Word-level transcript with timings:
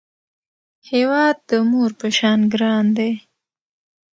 هیواد 0.91 1.37
د 1.49 1.51
مور 1.69 1.91
په 1.99 2.07
شان 2.17 2.39
ګران 2.53 2.85
دی 2.97 3.11